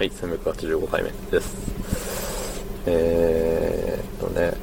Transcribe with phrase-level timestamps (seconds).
[0.00, 1.54] はい、385回目です。
[2.86, 4.54] えーっとね、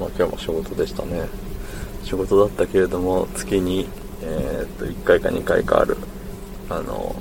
[0.00, 1.28] まあ今日も仕事でしたね。
[2.04, 3.86] 仕事だったけれども、月に、
[4.22, 5.98] えーっと、1回か2回かある、
[6.70, 7.14] あの、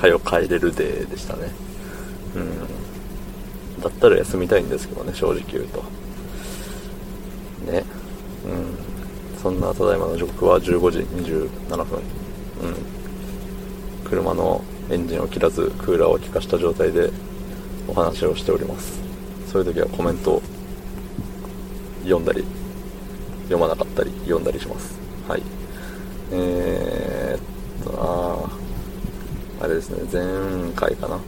[0.00, 1.50] はよ帰れるデーでしたね。
[2.36, 3.82] うん。
[3.82, 5.82] だったら休みたいんですけどね、正直言うと。
[7.72, 7.82] ね。
[8.46, 9.42] うん。
[9.42, 11.98] そんなただいまの時刻は15時27分。
[11.98, 12.02] う
[14.04, 14.04] ん。
[14.08, 17.10] 車のエンジンを切らずクーラーを効かした状態で
[17.88, 19.00] お話をしております。
[19.50, 20.42] そういう時はコメントを
[22.02, 22.44] 読んだり
[23.44, 24.98] 読まなかったり読んだりします。
[25.28, 25.42] はい。
[26.32, 29.98] えー、っとあーあれですね。
[30.10, 31.20] 前回かな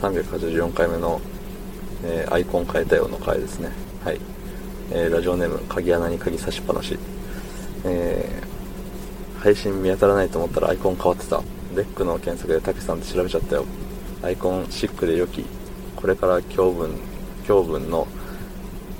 [0.00, 1.20] ？384回目の、
[2.04, 3.70] えーアイコン変えたよの回ですね。
[4.04, 4.20] はい、
[4.92, 6.98] えーラジオネーム鍵穴に鍵差しっぱなし。
[7.84, 8.54] えー
[9.44, 11.42] 配信見当たらないと思ったらアイコン変わってた。
[11.74, 13.64] レックの検索でたけさんって調べちゃったよ。
[14.22, 15.44] アイコンシックで良き。
[15.96, 16.90] これから今日分
[17.46, 18.06] 今日分の、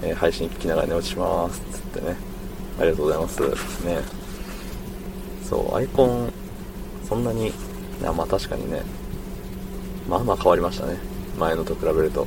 [0.02, 2.16] えー配信聞きながら寝落ちしますつってね。
[2.78, 3.40] ありがとうございます。
[3.84, 3.98] ね。
[5.42, 6.32] そうアイコン
[7.08, 7.52] そんなにい
[8.02, 8.82] やまあ確かにね。
[10.08, 10.98] まあまあ変わりましたね。
[11.38, 12.26] 前のと比べると。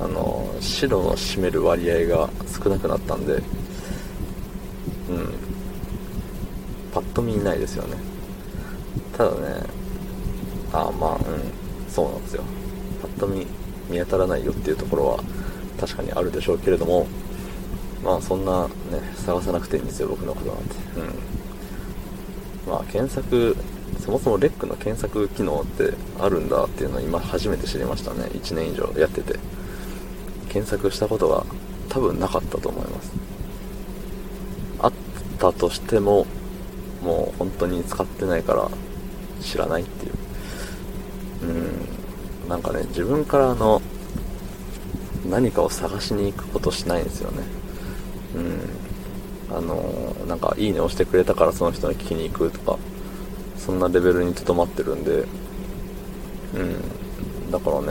[0.00, 3.34] あの白の占める割合が少なくなったんで。
[3.34, 3.42] うん。
[6.92, 8.11] パッと見ないですよね。
[9.16, 9.62] ただね
[10.72, 11.20] あまあうん
[11.90, 12.44] そうなんですよ。
[13.02, 13.46] パッと見
[13.90, 15.20] 見当たらないよっていうところは
[15.78, 17.06] 確かにあるでしょうけれども
[18.02, 18.72] まあそんなね
[19.16, 20.74] 探さなくていいんですよ僕のことなんて。
[20.96, 22.70] うん。
[22.72, 23.56] まあ検索
[24.00, 28.24] そもそもレックの検索機能ってあるんだっていうのを今初めて知りましたね。
[28.32, 29.38] 1年以上やってて。
[30.52, 31.46] 検索したことが
[31.88, 33.10] 多分なかったと思います。
[34.80, 34.92] あっ
[35.38, 36.26] たとしても
[37.02, 38.68] もう本当に使ってないから
[39.42, 40.12] 知らないっていう。
[41.42, 42.48] うん。
[42.48, 43.82] なんかね自分からあの
[45.28, 47.42] 何かを探しに行くことしないんですよね。
[48.36, 49.56] うん。
[49.56, 52.78] あのなんかいいね押してくれたからその人に聞きに行くとか
[53.58, 55.24] そんなレベルにとどまってるんで。
[56.54, 57.50] うん。
[57.50, 57.88] だからね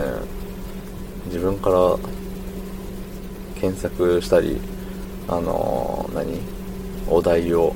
[1.26, 1.98] 自分から
[3.60, 4.60] 検索したり
[5.28, 6.40] あの何？
[7.10, 7.76] お題を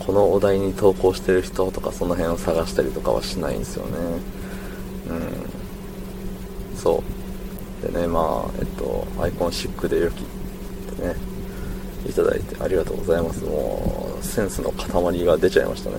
[0.00, 3.98] このお題に投稿してる人とかその辺を探したりとかはしないんですよね。
[5.08, 5.12] う
[6.74, 6.76] ん。
[6.76, 7.02] そ
[7.82, 7.92] う。
[7.92, 10.24] でねまあえっとアイコンシックで良きっ
[10.96, 11.14] てね
[12.08, 13.44] いただいてありがとうございます。
[13.44, 15.96] もうセンスの塊が出ちゃいましたね。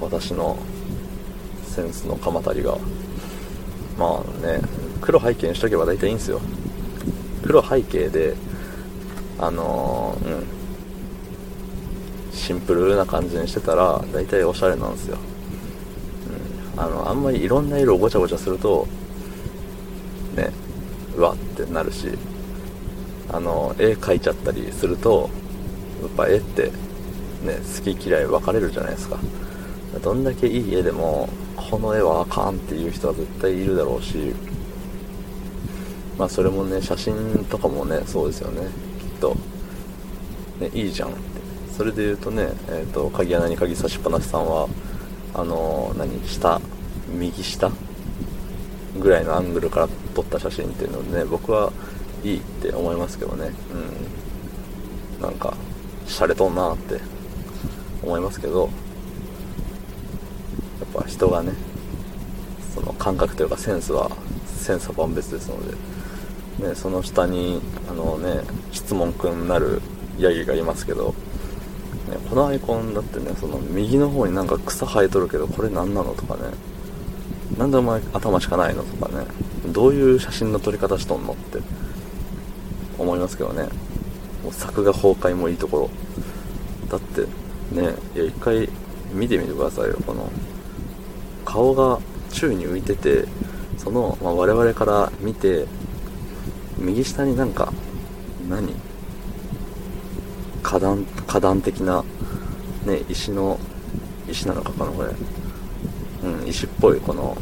[0.00, 0.56] 私の
[1.64, 2.76] センスの鎌足りが。
[3.98, 4.60] まあね
[5.00, 6.40] 黒背景にしとけば大体いいんですよ。
[7.42, 8.34] 黒背景で
[9.38, 10.59] あのーうん。
[12.32, 15.18] シンプルな感じにしてたら大体おしゃれなんですよ、
[16.74, 18.86] うん、あのあんまりいろんな色をごちゃごちゃすると
[20.36, 20.50] ね
[21.16, 22.08] うわってなるし
[23.32, 25.30] あの絵描いちゃったりすると
[26.02, 26.64] やっぱ絵って
[27.44, 29.18] ね好き嫌い分かれるじゃないですか。
[30.02, 34.34] どんだけいい絵でもこの絵はあかんっていう人は絶対いるだろうし
[36.16, 38.68] まあそれもね写真とかもねそうですよね。
[39.00, 39.36] きっと
[40.60, 41.39] ねいいじゃんって
[41.80, 44.68] それで言うとね、えー、と鍵穴に鍵差しっぱなしさんは
[45.32, 46.60] あのー何下
[47.08, 47.72] 右下
[49.00, 51.72] ぐらいのアングルから撮った写真っていうのでね僕は
[52.22, 53.52] いいって思いますけどね。
[55.18, 55.24] うん。
[55.24, 55.56] なんか
[56.06, 57.00] 洒落とんなって
[58.02, 58.70] 思いますけどやっ
[61.02, 61.54] ぱ人がね
[62.74, 64.10] その感覚というかセンスは
[64.44, 65.66] 千差万別ですの
[66.58, 69.80] で、ね、その下にあのね質問くんなる
[70.18, 71.14] ヤギがいますけど、
[72.30, 76.42] このアイコンだってねその右の方になんか草生えとるけどこれ何なのとかね。
[77.58, 79.26] なんでお前頭しかないのとかね。
[79.72, 81.58] どういう写真の撮り方しとんのって
[82.98, 83.64] 思いますけどね。
[84.44, 85.90] もう作画崩壊もいいところ。
[86.88, 87.22] だって
[87.74, 88.68] ねいや一回
[89.12, 90.30] 見てみてくださいよこの。
[91.44, 91.98] 顔が
[92.30, 93.24] 宙に浮いてて
[93.76, 95.66] その、まあ、我々から見て
[96.78, 97.72] 右下になんか
[98.48, 98.72] 何？
[100.62, 102.04] 花壇花壇的な、
[102.86, 103.58] ね、石の
[104.28, 105.10] 石なのかこのこれ、
[106.22, 107.36] うん、石っぽいこの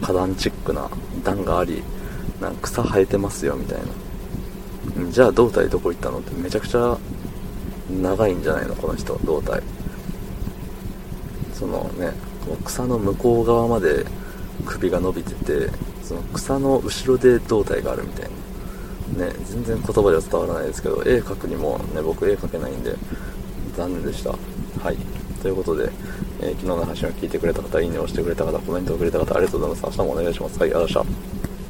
[0.00, 0.88] 花壇チックな
[1.24, 1.82] 段があり
[2.40, 5.10] なんか草生えてますよみたいな。
[5.10, 6.96] じゃあ胴体どこ行ったのってめちゃくちゃ
[7.90, 9.62] 長いんじゃないのこの人胴体。
[11.52, 12.12] そのね
[12.64, 14.06] 草の向こう側まで
[14.64, 15.70] 首が伸びてて
[16.02, 18.38] その草の後ろで胴体があるみたいな。
[19.08, 22.94] ね、全然言葉では伝わらないですけど絵描くにもね僕絵描けないんで
[23.78, 24.96] 残念でしたはい
[25.40, 25.88] ということで、
[26.40, 29.98] えー昨日の配信を聞いてくれた方、いいねを押してくれた方、コメントをくれた方、ありがとうございます。
[29.98, 30.58] 明日もお願いします。
[30.58, 31.27] はい、ありがとうございました。